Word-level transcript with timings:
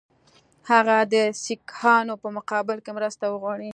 هغه 0.71 0.97
د 1.13 1.15
سیکهانو 1.43 2.13
په 2.23 2.27
مقابل 2.37 2.77
کې 2.83 2.91
مرسته 2.97 3.23
وغواړي. 3.27 3.69